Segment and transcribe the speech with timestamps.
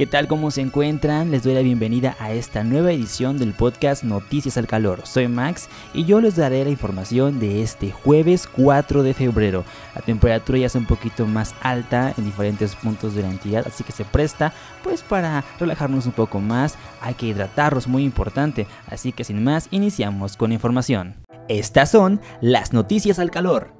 [0.00, 0.28] ¿Qué tal?
[0.28, 1.30] ¿Cómo se encuentran?
[1.30, 5.02] Les doy la bienvenida a esta nueva edición del podcast Noticias al Calor.
[5.04, 9.62] Soy Max y yo les daré la información de este jueves 4 de febrero.
[9.94, 13.84] La temperatura ya es un poquito más alta en diferentes puntos de la entidad, así
[13.84, 16.78] que se presta pues para relajarnos un poco más.
[17.02, 18.66] Hay que hidratarnos, muy importante.
[18.86, 21.16] Así que sin más, iniciamos con información.
[21.48, 23.79] Estas son las noticias al calor.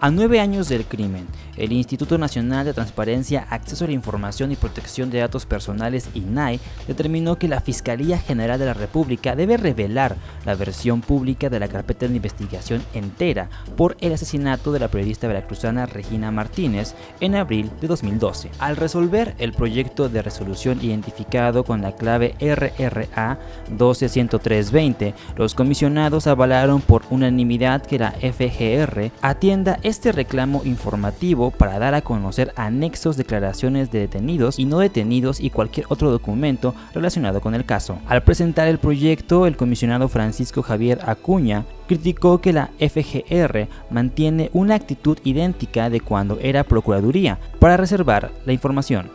[0.00, 4.56] A nueve años del crimen, el Instituto Nacional de Transparencia, Acceso a la Información y
[4.56, 10.14] Protección de Datos Personales, INAI, determinó que la Fiscalía General de la República debe revelar
[10.46, 15.26] la versión pública de la carpeta de investigación entera por el asesinato de la periodista
[15.26, 18.52] veracruzana Regina Martínez en abril de 2012.
[18.60, 23.40] Al resolver el proyecto de resolución identificado con la clave RRA
[23.76, 31.94] 1210320, los comisionados avalaron por unanimidad que la FGR atienda este reclamo informativo para dar
[31.94, 37.54] a conocer anexos, declaraciones de detenidos y no detenidos y cualquier otro documento relacionado con
[37.54, 37.98] el caso.
[38.06, 44.74] Al presentar el proyecto, el comisionado Francisco Javier Acuña criticó que la FGR mantiene una
[44.74, 49.10] actitud idéntica de cuando era Procuraduría para reservar la información.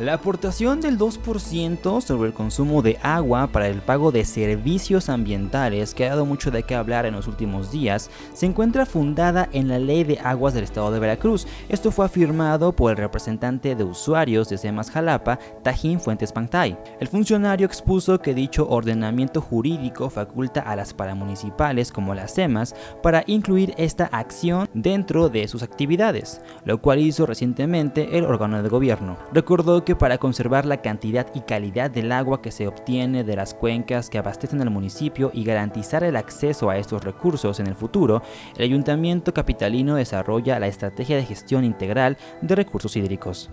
[0.00, 5.94] La aportación del 2% sobre el consumo de agua para el pago de servicios ambientales,
[5.94, 9.68] que ha dado mucho de qué hablar en los últimos días, se encuentra fundada en
[9.68, 11.46] la Ley de Aguas del Estado de Veracruz.
[11.68, 16.76] Esto fue afirmado por el representante de usuarios de SEMAS Jalapa, Tajín Fuentes Pantay.
[16.98, 23.22] El funcionario expuso que dicho ordenamiento jurídico faculta a las paramunicipales como las SEMAS para
[23.28, 29.18] incluir esta acción dentro de sus actividades, lo cual hizo recientemente el órgano de gobierno.
[29.32, 34.08] Recordó para conservar la cantidad y calidad del agua que se obtiene de las cuencas
[34.08, 38.22] que abastecen al municipio y garantizar el acceso a estos recursos en el futuro,
[38.56, 43.50] el ayuntamiento capitalino desarrolla la estrategia de gestión integral de recursos hídricos.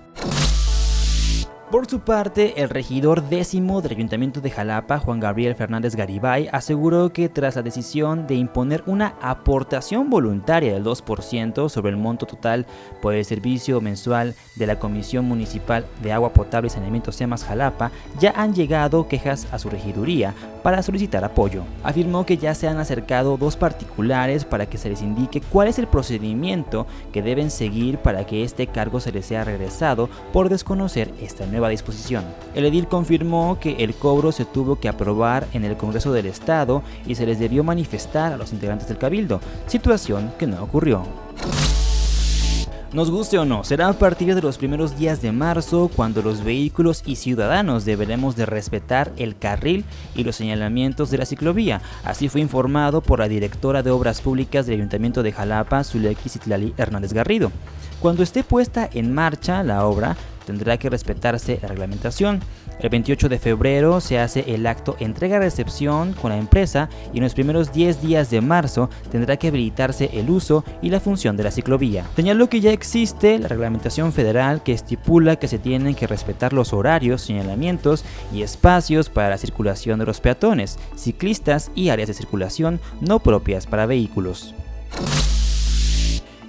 [1.72, 7.14] Por su parte, el regidor décimo del Ayuntamiento de Jalapa, Juan Gabriel Fernández Garibay, aseguró
[7.14, 12.66] que tras la decisión de imponer una aportación voluntaria del 2% sobre el monto total
[13.02, 17.92] por el servicio mensual de la Comisión Municipal de Agua Potable y Saneamiento SEMAS Jalapa,
[18.20, 20.34] ya han llegado quejas a su regiduría
[20.64, 21.64] para solicitar apoyo.
[21.84, 25.80] Afirmó que ya se han acercado dos particulares para que se les indique cuál es
[25.80, 31.14] el procedimiento que deben seguir para que este cargo se les sea regresado por desconocer
[31.22, 32.23] esta nueva disposición.
[32.55, 36.83] El edil confirmó que el cobro se tuvo que aprobar en el Congreso del Estado
[37.05, 41.03] y se les debió manifestar a los integrantes del Cabildo, situación que no ocurrió.
[42.94, 46.44] Nos guste o no, será a partir de los primeros días de marzo cuando los
[46.44, 51.81] vehículos y ciudadanos deberemos de respetar el carril y los señalamientos de la ciclovía.
[52.03, 56.73] Así fue informado por la directora de Obras Públicas del Ayuntamiento de Jalapa, Zuleki Citlali
[56.75, 57.49] Hernández Garrido.
[58.02, 60.17] Cuando esté puesta en marcha la obra,
[60.52, 62.40] tendrá que respetarse la reglamentación.
[62.80, 67.34] El 28 de febrero se hace el acto entrega-recepción con la empresa y en los
[67.34, 71.52] primeros 10 días de marzo tendrá que habilitarse el uso y la función de la
[71.52, 72.06] ciclovía.
[72.16, 76.74] Señaló que ya existe la reglamentación federal que estipula que se tienen que respetar los
[76.74, 78.03] horarios, señalamientos
[78.34, 83.68] y espacios para la circulación de los peatones, ciclistas y áreas de circulación no propias
[83.68, 84.56] para vehículos.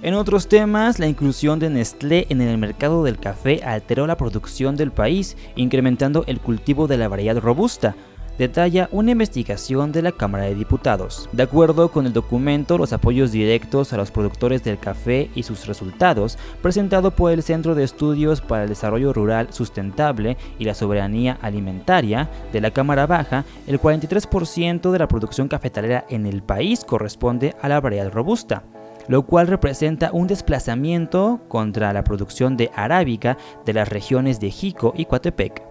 [0.02, 4.74] En otros temas, la inclusión de Nestlé en el mercado del café alteró la producción
[4.74, 7.94] del país, incrementando el cultivo de la variedad robusta.
[8.36, 11.28] detalla una investigación de la Cámara de Diputados.
[11.30, 15.66] De acuerdo con el documento, los apoyos directos a los productores del café y sus
[15.66, 21.38] resultados, presentado por el Centro de Estudios para el Desarrollo Rural Sustentable y la Soberanía
[21.42, 27.54] Alimentaria de la Cámara Baja, el 43% de la producción cafetalera en el país corresponde
[27.62, 28.64] a la variedad robusta
[29.08, 34.92] lo cual representa un desplazamiento contra la producción de arábica de las regiones de Jico
[34.96, 35.62] y Coatepec.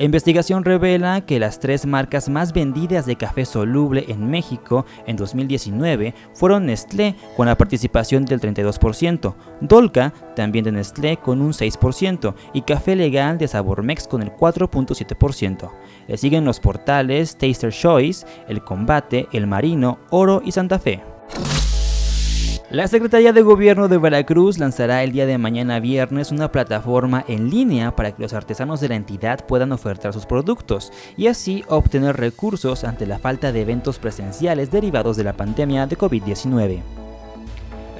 [0.00, 5.14] La investigación revela que las tres marcas más vendidas de café soluble en México en
[5.16, 12.34] 2019 fueron Nestlé con la participación del 32%, Dolca también de Nestlé con un 6%
[12.54, 15.70] y Café Legal de Sabormex con el 4.7%.
[16.08, 21.02] Le siguen los portales Taster Choice, El Combate, El Marino, Oro y Santa Fe.
[22.70, 27.50] La Secretaría de Gobierno de Veracruz lanzará el día de mañana viernes una plataforma en
[27.50, 32.16] línea para que los artesanos de la entidad puedan ofertar sus productos y así obtener
[32.16, 36.99] recursos ante la falta de eventos presenciales derivados de la pandemia de COVID-19.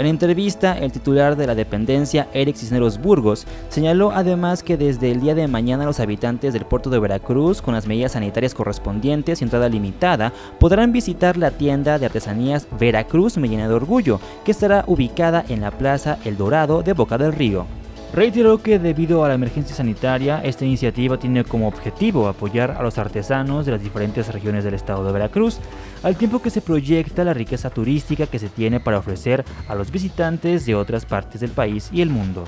[0.00, 5.20] En entrevista, el titular de la dependencia, Eric Cisneros Burgos, señaló además que desde el
[5.20, 9.44] día de mañana los habitantes del puerto de Veracruz, con las medidas sanitarias correspondientes y
[9.44, 15.44] entrada limitada, podrán visitar la tienda de artesanías Veracruz Me de Orgullo, que estará ubicada
[15.50, 17.67] en la Plaza El Dorado de Boca del Río.
[18.12, 22.98] Reiteró que debido a la emergencia sanitaria, esta iniciativa tiene como objetivo apoyar a los
[22.98, 25.60] artesanos de las diferentes regiones del estado de Veracruz,
[26.02, 29.92] al tiempo que se proyecta la riqueza turística que se tiene para ofrecer a los
[29.92, 32.44] visitantes de otras partes del país y el mundo.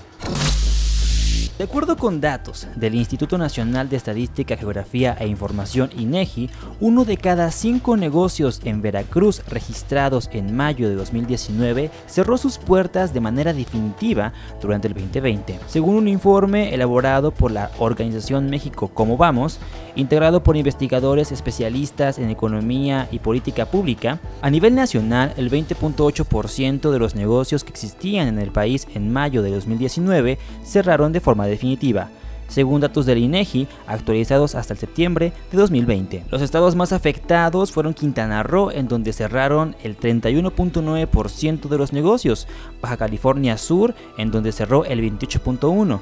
[1.58, 6.48] De acuerdo con datos del Instituto Nacional de Estadística, Geografía e Información INEGI,
[6.80, 13.12] uno de cada cinco negocios en Veracruz registrados en mayo de 2019 cerró sus puertas
[13.12, 14.32] de manera definitiva
[14.62, 15.60] durante el 2020.
[15.66, 19.60] Según un informe elaborado por la organización México Cómo Vamos,
[19.94, 26.98] integrado por investigadores especialistas en economía y política pública, a nivel nacional el 20.8% de
[26.98, 32.08] los negocios que existían en el país en mayo de 2019 cerraron de forma definitiva,
[32.48, 36.24] según datos del INEGI actualizados hasta el septiembre de 2020.
[36.30, 42.46] Los estados más afectados fueron Quintana Roo, en donde cerraron el 31.9% de los negocios,
[42.80, 46.00] Baja California Sur, en donde cerró el 28.1%,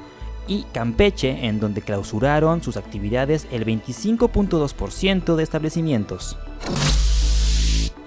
[0.48, 6.36] y Campeche, en donde clausuraron sus actividades el 25.2% de establecimientos.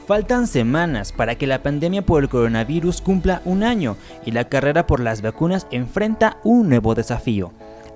[0.06, 3.96] Faltan semanas para que la pandemia por el coronavirus cumpla un año
[4.26, 7.54] y la carrera por las vacunas enfrenta un nuevo desafío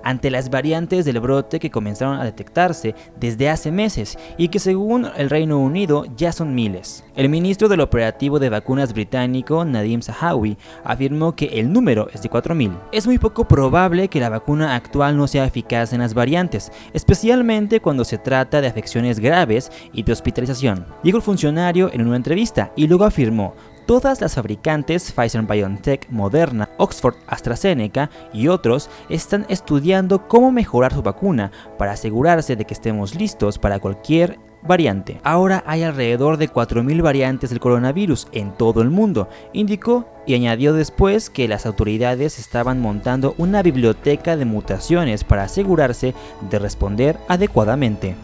[0.08, 5.06] ante las variantes del brote que comenzaron a detectarse desde hace meses y que según
[5.18, 7.04] el Reino Unido ya son miles.
[7.14, 12.30] El ministro del operativo de vacunas británico, Nadim Sahawi, afirmó que el número es de
[12.30, 12.78] 4.000.
[12.90, 17.80] Es muy poco probable que la vacuna actual no sea eficaz en las variantes, especialmente
[17.80, 22.72] cuando se trata de afecciones graves y de hospitalización, dijo el funcionario en una entrevista
[22.76, 23.54] y luego afirmó,
[23.88, 31.00] Todas las fabricantes Pfizer BioNTech, Moderna, Oxford AstraZeneca y otros están estudiando cómo mejorar su
[31.00, 35.22] vacuna para asegurarse de que estemos listos para cualquier variante.
[35.24, 40.74] Ahora hay alrededor de 4.000 variantes del coronavirus en todo el mundo, indicó y añadió
[40.74, 46.12] después que las autoridades estaban montando una biblioteca de mutaciones para asegurarse
[46.50, 48.16] de responder adecuadamente.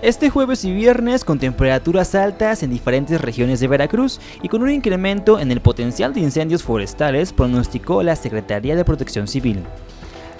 [0.00, 4.70] Este jueves y viernes con temperaturas altas en diferentes regiones de Veracruz y con un
[4.70, 9.64] incremento en el potencial de incendios forestales, pronosticó la Secretaría de Protección Civil.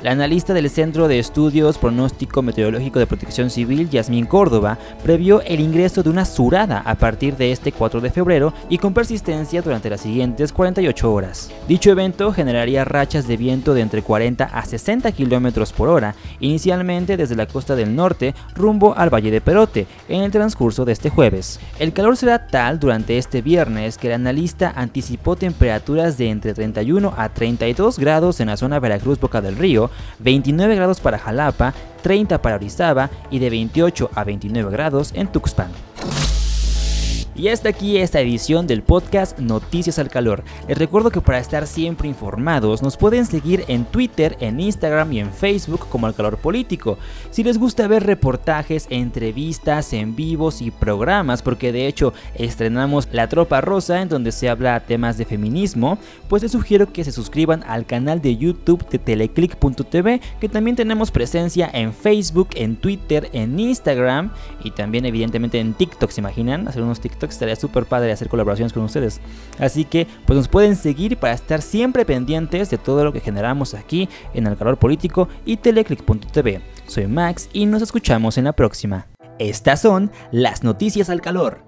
[0.00, 5.58] La analista del Centro de Estudios Pronóstico Meteorológico de Protección Civil, Yasmín Córdoba, previó el
[5.58, 9.90] ingreso de una surada a partir de este 4 de febrero y con persistencia durante
[9.90, 11.50] las siguientes 48 horas.
[11.66, 17.16] Dicho evento generaría rachas de viento de entre 40 a 60 km por hora, inicialmente
[17.16, 21.10] desde la costa del norte rumbo al Valle de Perote, en el transcurso de este
[21.10, 21.58] jueves.
[21.80, 27.14] El calor será tal durante este viernes que el analista anticipó temperaturas de entre 31
[27.16, 29.87] a 32 grados en la zona Veracruz-Boca del Río,
[30.18, 35.87] 29 grados para Jalapa, 30 para Orizaba y de 28 a 29 grados en Tuxpan.
[37.38, 40.42] Y hasta aquí esta edición del podcast Noticias al Calor.
[40.66, 45.20] Les recuerdo que para estar siempre informados nos pueden seguir en Twitter, en Instagram y
[45.20, 46.98] en Facebook como Al Calor Político.
[47.30, 53.28] Si les gusta ver reportajes, entrevistas, en vivos y programas, porque de hecho estrenamos La
[53.28, 57.62] Tropa Rosa en donde se habla temas de feminismo, pues les sugiero que se suscriban
[57.68, 63.60] al canal de YouTube de teleclick.tv, que también tenemos presencia en Facebook, en Twitter, en
[63.60, 64.32] Instagram
[64.64, 66.66] y también evidentemente en TikTok, ¿se imaginan?
[66.66, 69.20] Hacer unos TikTok estaría súper padre hacer colaboraciones con ustedes.
[69.58, 73.74] Así que pues nos pueden seguir para estar siempre pendientes de todo lo que generamos
[73.74, 76.60] aquí en El Calor Político y teleclick.tv.
[76.86, 79.06] Soy Max y nos escuchamos en la próxima.
[79.38, 81.67] Estas son las noticias al calor.